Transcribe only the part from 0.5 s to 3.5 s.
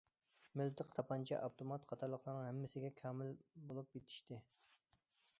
مىلتىق، تاپانچا، ئاپتومات قاتارلىقلارنىڭ ھەممىسىگە كامىل